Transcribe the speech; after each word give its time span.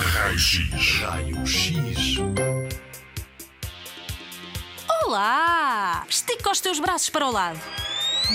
Raio 0.00 0.38
X. 0.38 1.00
Raio 1.00 1.44
X. 1.44 2.18
Olá! 5.02 6.06
Estica 6.08 6.52
os 6.52 6.60
teus 6.60 6.78
braços 6.78 7.10
para 7.10 7.26
o 7.26 7.32
lado. 7.32 7.58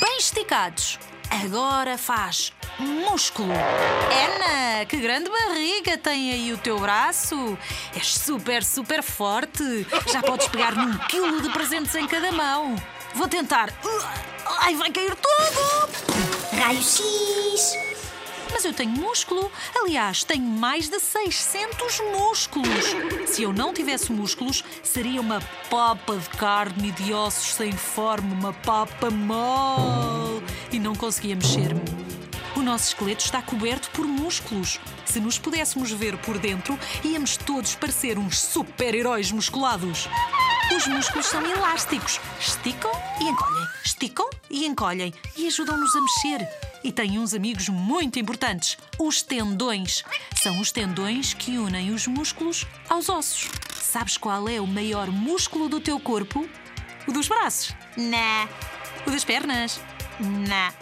Bem 0.00 0.16
esticados. 0.16 0.98
Agora 1.30 1.98
faz 1.98 2.54
músculo. 2.78 3.52
Ana, 3.52 4.86
que 4.86 4.96
grande 4.96 5.28
barriga 5.28 5.98
tem 5.98 6.32
aí 6.32 6.52
o 6.54 6.56
teu 6.56 6.78
braço. 6.80 7.58
És 7.94 8.16
super, 8.16 8.64
super 8.64 9.02
forte. 9.02 9.86
Já 10.10 10.22
podes 10.22 10.48
pegar 10.48 10.74
num 10.74 10.96
quilo 11.08 11.42
de 11.42 11.50
presentes 11.50 11.94
em 11.94 12.06
cada 12.06 12.32
mão. 12.32 12.74
Vou 13.14 13.28
tentar. 13.28 13.68
Ai, 14.60 14.74
vai 14.76 14.90
cair 14.90 15.14
tudo! 15.14 15.90
Raio 16.58 16.82
X. 16.82 17.89
Mas 18.52 18.64
eu 18.64 18.72
tenho 18.72 18.90
músculo. 18.90 19.50
Aliás, 19.74 20.24
tenho 20.24 20.44
mais 20.44 20.88
de 20.88 20.98
600 20.98 22.00
músculos. 22.12 22.84
Se 23.26 23.42
eu 23.42 23.52
não 23.52 23.72
tivesse 23.72 24.12
músculos, 24.12 24.64
seria 24.82 25.20
uma 25.20 25.40
papa 25.70 26.16
de 26.16 26.28
carne 26.30 26.88
e 26.88 26.92
de 26.92 27.12
ossos 27.12 27.54
sem 27.54 27.72
forma, 27.72 28.34
uma 28.34 28.52
papa 28.52 29.10
mole. 29.10 30.42
E 30.72 30.78
não 30.78 30.94
conseguia 30.94 31.36
mexer-me. 31.36 31.80
O 32.56 32.62
nosso 32.62 32.88
esqueleto 32.88 33.24
está 33.24 33.40
coberto 33.40 33.90
por 33.90 34.06
músculos. 34.06 34.80
Se 35.06 35.18
nos 35.20 35.38
pudéssemos 35.38 35.90
ver 35.92 36.16
por 36.18 36.38
dentro, 36.38 36.78
íamos 37.04 37.36
todos 37.36 37.74
parecer 37.74 38.18
uns 38.18 38.38
super-heróis 38.38 39.32
musculados. 39.32 40.08
Os 40.76 40.86
músculos 40.86 41.26
são 41.26 41.44
elásticos. 41.44 42.20
Esticam 42.38 42.92
e 43.20 43.24
encolhem. 43.24 43.66
Esticam 43.84 44.30
e 44.48 44.66
encolhem. 44.66 45.14
E 45.36 45.46
ajudam-nos 45.46 45.96
a 45.96 46.00
mexer. 46.00 46.69
E 46.82 46.90
tenho 46.90 47.20
uns 47.20 47.34
amigos 47.34 47.68
muito 47.68 48.18
importantes: 48.18 48.78
os 48.98 49.22
tendões. 49.22 50.02
São 50.42 50.60
os 50.60 50.72
tendões 50.72 51.34
que 51.34 51.58
unem 51.58 51.92
os 51.92 52.06
músculos 52.06 52.66
aos 52.88 53.08
ossos. 53.08 53.48
Sabes 53.74 54.16
qual 54.16 54.48
é 54.48 54.60
o 54.60 54.66
maior 54.66 55.08
músculo 55.08 55.68
do 55.68 55.80
teu 55.80 55.98
corpo? 56.00 56.48
O 57.06 57.12
dos 57.12 57.28
braços? 57.28 57.74
Nah. 57.96 58.48
O 59.06 59.10
das 59.10 59.24
pernas? 59.24 59.80
Nah. 60.20 60.72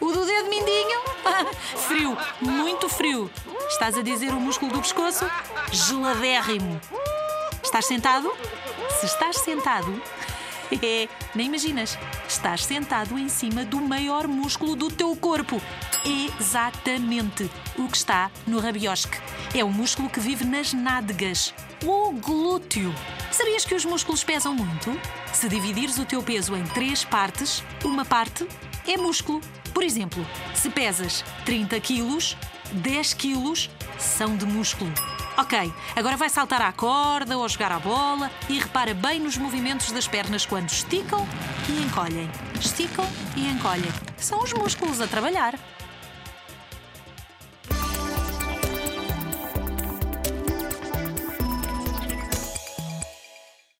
O 0.00 0.12
do 0.12 0.26
dedo 0.26 0.48
mindinho? 0.50 1.00
frio, 1.88 2.18
muito 2.40 2.88
frio. 2.88 3.30
Estás 3.68 3.96
a 3.96 4.02
dizer 4.02 4.30
o 4.30 4.40
músculo 4.40 4.72
do 4.72 4.80
pescoço? 4.80 5.24
Geladérrimo. 5.72 6.80
Estás 7.62 7.86
sentado? 7.86 8.32
Se 9.00 9.06
estás 9.06 9.36
sentado, 9.38 10.02
nem 11.34 11.46
imaginas. 11.46 11.98
Estás 12.28 12.64
sentado 12.64 13.18
em 13.18 13.28
cima 13.28 13.64
do 13.64 13.80
maior 13.80 14.26
músculo 14.26 14.74
do 14.74 14.90
teu 14.90 15.14
corpo. 15.16 15.60
Exatamente 16.04 17.50
o 17.76 17.88
que 17.88 17.96
está 17.96 18.30
no 18.46 18.58
rabiosque. 18.58 19.18
É 19.54 19.64
o 19.64 19.70
músculo 19.70 20.08
que 20.08 20.20
vive 20.20 20.44
nas 20.44 20.72
nádegas. 20.72 21.54
O 21.84 22.12
glúteo. 22.12 22.94
Sabias 23.30 23.64
que 23.64 23.74
os 23.74 23.84
músculos 23.84 24.24
pesam 24.24 24.54
muito? 24.54 24.98
Se 25.32 25.48
dividires 25.48 25.98
o 25.98 26.04
teu 26.04 26.22
peso 26.22 26.56
em 26.56 26.64
três 26.64 27.04
partes, 27.04 27.62
uma 27.84 28.04
parte 28.04 28.46
é 28.86 28.96
músculo. 28.96 29.40
Por 29.74 29.82
exemplo, 29.82 30.26
se 30.54 30.70
pesas 30.70 31.24
30 31.44 31.78
quilos, 31.80 32.36
10 32.72 33.14
quilos 33.14 33.70
são 33.98 34.36
de 34.36 34.46
músculo. 34.46 34.92
Ok, 35.38 35.70
agora 35.94 36.16
vai 36.16 36.30
saltar 36.30 36.62
à 36.62 36.72
corda 36.72 37.36
ou 37.36 37.46
jogar 37.46 37.70
à 37.70 37.78
bola 37.78 38.30
e 38.48 38.58
repara 38.58 38.94
bem 38.94 39.20
nos 39.20 39.36
movimentos 39.36 39.92
das 39.92 40.08
pernas 40.08 40.46
quando 40.46 40.70
esticam 40.70 41.28
e 41.68 41.82
encolhem. 41.82 42.30
Esticam 42.58 43.04
e 43.36 43.46
encolhem. 43.46 43.92
São 44.16 44.42
os 44.42 44.54
músculos 44.54 44.98
a 44.98 45.06
trabalhar. 45.06 45.54